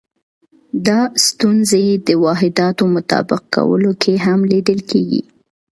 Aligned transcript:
دا 0.87 0.99
ستونزې 1.27 1.85
د 2.07 2.09
واحداتو 2.23 2.83
مطابق 2.95 3.41
کولو 3.55 3.91
کې 4.01 4.13
هم 4.25 4.39
لیدل 4.51 4.79
کېدې. 4.89 5.21